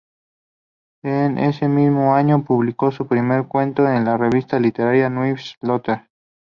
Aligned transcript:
En 1.03 1.37
ese 1.37 1.67
mismo 1.67 2.15
año 2.15 2.43
publicó 2.43 2.89
su 2.91 3.05
primer 3.05 3.45
cuento 3.47 3.87
en 3.87 4.03
la 4.05 4.17
revista 4.17 4.59
literaria 4.59 5.11
"New 5.11 5.35
Letters. 5.61 6.01